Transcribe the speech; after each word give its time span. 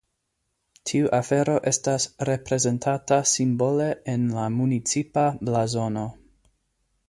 Tiu 0.91 1.09
afero 1.17 1.57
estas 1.71 2.07
reprezentata 2.29 3.21
simbole 3.33 3.93
en 4.15 4.27
la 4.39 4.49
municipa 4.57 5.31
blazono. 5.51 6.11